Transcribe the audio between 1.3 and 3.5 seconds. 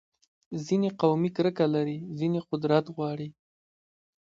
کرکه لري، ځینې قدرت غواړي.